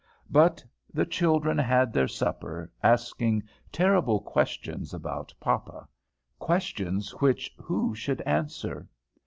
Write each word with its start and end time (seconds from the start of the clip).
But 0.31 0.65
the 0.91 1.05
children 1.05 1.59
had 1.59 1.93
their 1.93 2.07
supper, 2.07 2.71
asking 2.81 3.43
terrible 3.71 4.19
questions 4.19 4.95
about 4.95 5.31
papa, 5.39 5.87
questions 6.39 7.11
which 7.21 7.53
who 7.59 7.93
should 7.93 8.21
answer? 8.21 8.87